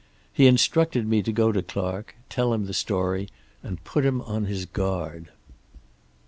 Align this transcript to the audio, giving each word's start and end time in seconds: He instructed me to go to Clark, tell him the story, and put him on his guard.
He 0.33 0.47
instructed 0.47 1.07
me 1.07 1.21
to 1.21 1.31
go 1.31 1.51
to 1.51 1.61
Clark, 1.61 2.15
tell 2.27 2.53
him 2.55 2.65
the 2.65 2.73
story, 2.73 3.29
and 3.61 3.83
put 3.83 4.03
him 4.03 4.19
on 4.23 4.45
his 4.45 4.65
guard. 4.65 5.29